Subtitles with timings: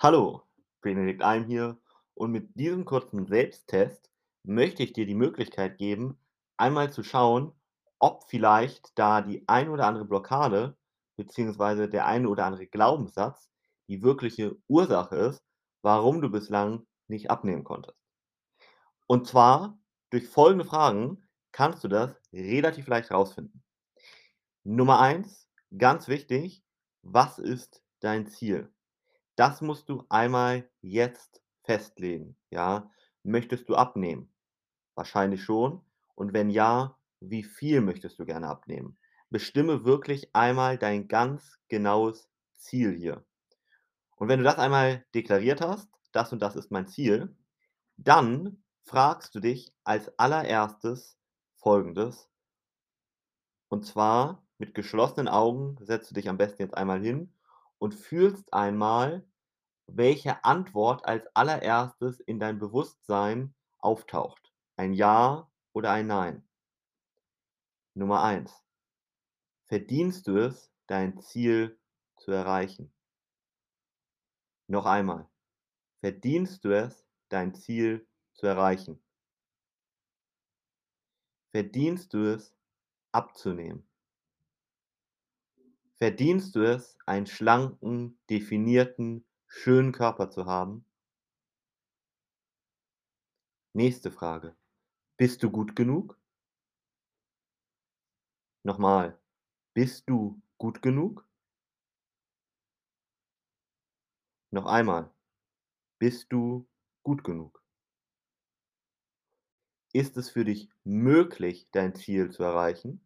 [0.00, 0.44] Hallo,
[0.80, 1.76] Benedikt Alm hier
[2.14, 4.12] und mit diesem kurzen Selbsttest
[4.44, 6.16] möchte ich dir die Möglichkeit geben,
[6.56, 7.52] einmal zu schauen,
[7.98, 10.76] ob vielleicht da die ein oder andere Blockade
[11.16, 13.50] beziehungsweise der eine oder andere Glaubenssatz
[13.88, 15.42] die wirkliche Ursache ist,
[15.82, 17.98] warum du bislang nicht abnehmen konntest.
[19.08, 19.80] Und zwar
[20.10, 23.64] durch folgende Fragen kannst du das relativ leicht rausfinden.
[24.62, 26.62] Nummer eins, ganz wichtig:
[27.02, 28.72] Was ist dein Ziel?
[29.38, 32.90] Das musst du einmal jetzt festlegen, ja?
[33.22, 34.30] Möchtest du abnehmen?
[34.96, 35.82] Wahrscheinlich schon.
[36.14, 38.98] Und wenn ja, wie viel möchtest du gerne abnehmen?
[39.30, 43.24] Bestimme wirklich einmal dein ganz genaues Ziel hier.
[44.16, 47.36] Und wenn du das einmal deklariert hast: „Das und das ist mein Ziel“,
[47.98, 51.18] dann fragst du dich als Allererstes
[51.56, 52.30] Folgendes
[53.68, 57.32] und zwar mit geschlossenen Augen setzt du dich am besten jetzt einmal hin
[57.78, 59.24] und fühlst einmal,
[59.88, 64.52] welche Antwort als Allererstes in dein Bewusstsein auftaucht.
[64.76, 66.48] Ein Ja oder ein Nein.
[67.94, 68.52] Nummer eins:
[69.66, 71.78] Verdienst du es, dein Ziel
[72.16, 72.92] zu erreichen?
[74.68, 75.28] Noch einmal:
[76.00, 79.02] Verdienst du es, dein Ziel zu erreichen?
[81.50, 82.54] Verdienst du es,
[83.10, 83.88] abzunehmen?
[85.96, 90.84] Verdienst du es, einen schlanken, definierten, schönen Körper zu haben?
[93.74, 94.54] Nächste Frage:
[95.16, 96.18] Bist du gut genug?
[98.64, 99.18] Nochmal:
[99.74, 101.26] Bist du gut genug?
[104.50, 105.10] Noch einmal:
[105.98, 106.68] Bist du
[107.02, 107.62] gut genug?
[109.92, 113.00] Ist es für dich möglich, dein Ziel zu erreichen?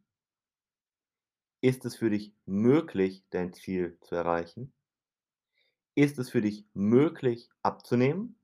[1.60, 4.72] Ist es für dich möglich, dein Ziel zu erreichen?
[5.94, 8.34] Ist es für dich möglich, abzunehmen?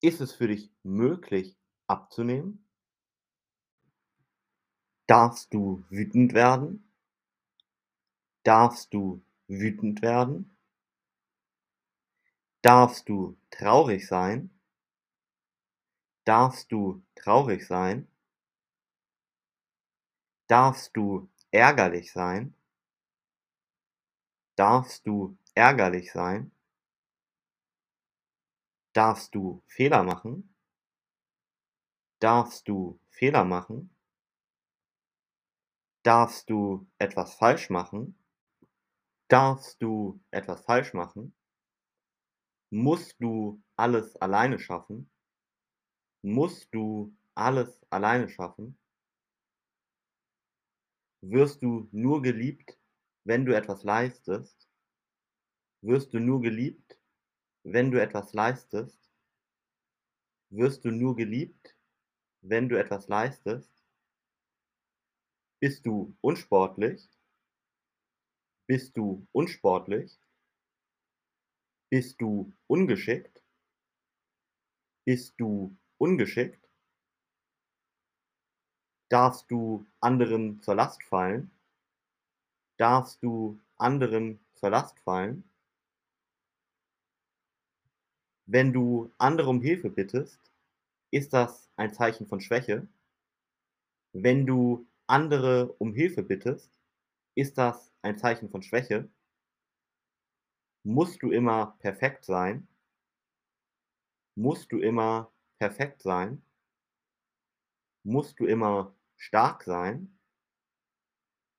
[0.00, 2.64] Ist es für dich möglich, abzunehmen?
[5.08, 6.88] Darfst du wütend werden?
[8.44, 10.56] Darfst du wütend werden?
[12.62, 14.50] Darfst du traurig sein?
[16.24, 18.06] Darfst du traurig sein?
[20.46, 22.54] Darfst du ärgerlich sein?
[24.58, 26.50] Darfst du ärgerlich sein?
[28.92, 30.52] Darfst du Fehler machen?
[32.18, 33.94] Darfst du Fehler machen?
[36.02, 38.18] Darfst du etwas falsch machen?
[39.28, 41.32] Darfst du etwas falsch machen?
[42.70, 45.08] Musst du alles alleine schaffen?
[46.22, 48.76] Musst du alles alleine schaffen?
[51.20, 52.77] Wirst du nur geliebt,
[53.28, 54.66] wenn du etwas leistest?
[55.82, 56.98] Wirst du nur geliebt,
[57.62, 58.98] wenn du etwas leistest?
[60.48, 61.76] Wirst du nur geliebt,
[62.40, 63.70] wenn du etwas leistest?
[65.60, 67.06] Bist du unsportlich?
[68.66, 70.18] Bist du unsportlich?
[71.90, 73.42] Bist du ungeschickt?
[75.04, 76.66] Bist du ungeschickt?
[79.10, 81.50] Darfst du anderen zur Last fallen?
[82.78, 85.44] Darfst du anderen zur Last fallen?
[88.46, 90.40] Wenn du andere um Hilfe bittest,
[91.10, 92.86] ist das ein Zeichen von Schwäche?
[94.12, 96.70] Wenn du andere um Hilfe bittest,
[97.34, 99.08] ist das ein Zeichen von Schwäche?
[100.84, 102.68] Musst du immer perfekt sein?
[104.36, 106.42] Musst du immer perfekt sein?
[108.04, 110.16] Musst du immer stark sein?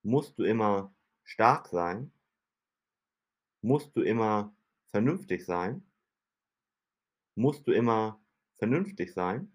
[0.01, 0.93] Musst du immer
[1.29, 2.11] stark sein?
[3.63, 4.53] Musst du immer
[4.91, 5.83] vernünftig sein?
[7.37, 8.19] Musst du immer
[8.57, 9.51] vernünftig sein?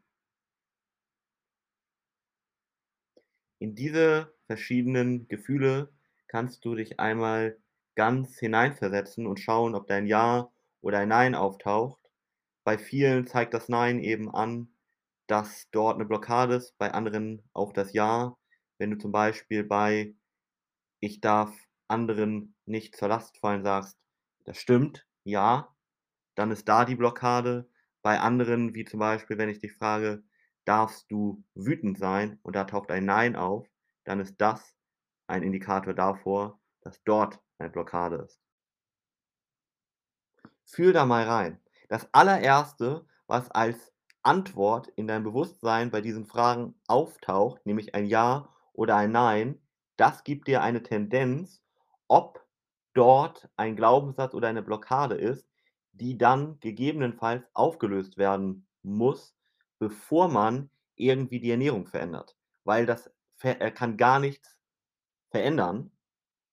[3.62, 5.92] In diese verschiedenen Gefühle
[6.26, 7.56] kannst du dich einmal
[7.94, 10.50] ganz hineinversetzen und schauen, ob da ein Ja
[10.80, 12.00] oder ein Nein auftaucht.
[12.64, 14.68] Bei vielen zeigt das Nein eben an,
[15.28, 18.36] dass dort 'ne Blockade ist, bei anderen auch das Ja.
[18.78, 20.14] Wenn du zum Beispiel bei
[21.00, 21.54] „Ich darf
[21.94, 23.98] anderen nicht zur Last fallen“ sagst,
[24.44, 25.74] das stimmt, ja,
[26.36, 27.68] dann ist da die Blockade.
[28.02, 30.24] Bei anderen, wie zum Beispiel, wenn ich dich frage:
[30.66, 33.66] „Darfst du wütend sein?“ und da taucht ein Nein auf,
[34.04, 34.76] dann ist das
[35.28, 38.40] ein Indikator davor, dass dort eine Blockade ist.
[40.66, 41.58] Fühl da mal rein.
[41.88, 48.50] Das Allererste, was als Antwort in deinem Bewusstsein bei diesen Fragen auftaucht, nämlich ein Ja
[48.74, 49.58] oder ein Nein,
[49.96, 51.62] das gibt dir eine Tendenz,
[52.08, 52.44] ob
[52.94, 55.48] dort ein Glaubenssatz oder eine Blockade ist,
[55.92, 59.34] die dann gegebenenfalls aufgelöst werden muss,
[59.78, 62.36] bevor man irgendwie die Ernährung verändert.
[62.64, 63.10] Weil das
[63.42, 64.56] äh, kann gar nichts
[65.30, 65.90] verändern,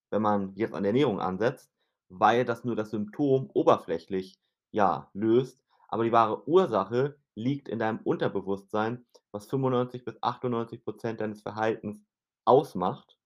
[0.10, 1.72] wenn man jetzt an der Ernährung ansetzt,
[2.10, 4.40] weil das nur das Symptom oberflächlich,
[4.72, 5.64] ja, löst.
[5.88, 12.04] Aber die wahre Ursache liegt in deinem Unterbewusstsein, was 95 bis 98% deines Verhaltens
[12.46, 13.18] ausmacht.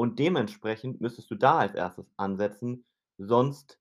[0.00, 2.86] Und dementsprechend müsstest du da als Erstes ansetzen,
[3.18, 3.78] sonst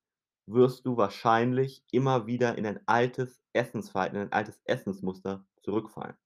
[0.48, 6.18] wirst du wahrscheinlich immer wieder in ein altes Essensverhalten, in ein altes Essensmuster zurückfallen.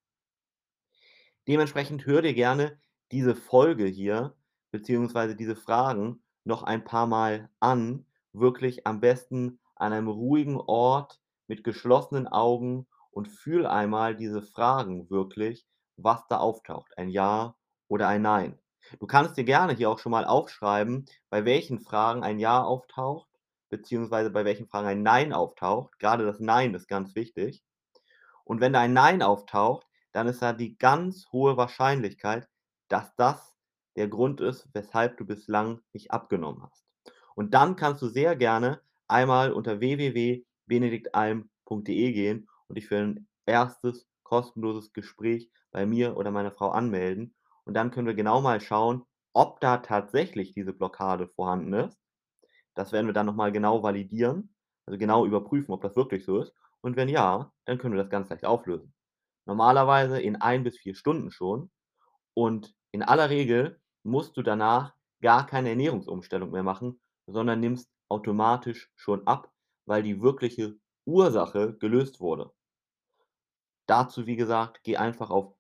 [1.48, 2.80] Dementsprechend hör dir gerne
[3.12, 4.36] diese Folge hier
[4.72, 11.22] beziehungsweise diese Fragen noch ein paar Mal an, wirklich am besten an einem ruhigen Ort
[11.46, 15.68] mit geschlossenen Augen und fühl einmal diese Fragen wirklich,
[15.98, 17.56] was da auftaucht, ein Ja
[17.88, 18.58] oder ein Nein.
[19.00, 23.28] Du kannst dir gerne hier auch schon mal aufschreiben, bei welchen Fragen ein Ja auftaucht,
[23.70, 26.00] beziehungsweise bei welchen Fragen ein Nein auftaucht.
[26.00, 27.64] Gerade das Nein ist ganz wichtig.
[28.44, 32.48] Und wenn da ein Nein auftaucht, dann ist da die ganz hohe Wahrscheinlichkeit,
[32.88, 33.56] dass das
[33.96, 36.86] der Grund ist, weshalb du bislang nicht abgenommen hast.
[37.36, 44.08] Und dann kannst du sehr gerne einmal unter www.benediktalm.de gehen und dich für ein erstes
[44.24, 47.36] kostenloses Gespräch bei mir oder meiner Frau anmelden.
[47.66, 52.00] Und dann können wir genau mal schauen, ob da tatsächlich diese Blockade vorhanden ist.
[52.76, 54.56] Das werden wir dann nochmal genau validieren,
[54.86, 56.54] also genau überprüfen, ob das wirklich so ist.
[56.82, 58.94] Und wenn ja, dann können wir das ganz leicht auflösen.
[59.46, 61.72] Normalerweise in ein bis vier Stunden schon.
[62.34, 68.92] Und in aller Regel musst du danach gar keine Ernährungsumstellung mehr machen, sondern nimmst automatisch
[68.96, 69.52] schon ab,
[69.86, 70.76] weil die wirkliche
[71.06, 72.52] Ursache gelöst wurde.
[73.88, 75.56] Dazu, wie gesagt, geh einfach auf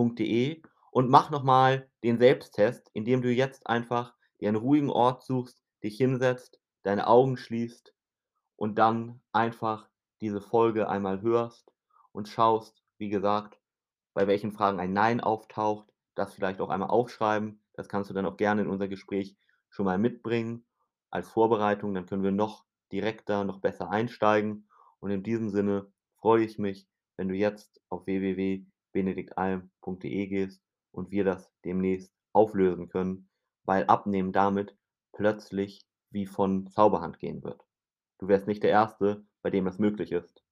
[0.00, 0.62] www.benediktalm.de
[0.92, 5.96] und mach nochmal den Selbsttest, indem du jetzt einfach dir einen ruhigen Ort suchst, dich
[5.96, 7.94] hinsetzt, deine Augen schließt
[8.56, 9.88] und dann einfach
[10.20, 11.72] diese Folge einmal hörst
[12.12, 13.58] und schaust, wie gesagt,
[14.14, 17.62] bei welchen Fragen ein Nein auftaucht, das vielleicht auch einmal aufschreiben.
[17.74, 19.36] Das kannst du dann auch gerne in unser Gespräch
[19.68, 20.66] schon mal mitbringen
[21.10, 21.94] als Vorbereitung.
[21.94, 24.68] Dann können wir noch direkter, noch besser einsteigen.
[24.98, 28.06] Und in diesem Sinne freue ich mich, wenn du jetzt auf
[28.92, 33.28] www.benediktalm.de gehst und wir das demnächst auflösen können,
[33.64, 34.76] weil Abnehmen damit
[35.12, 37.64] plötzlich wie von Zauberhand gehen wird.
[38.18, 40.42] Du wärst nicht der Erste, bei dem das möglich ist.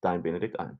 [0.00, 0.78] Dein Benedikt Alm.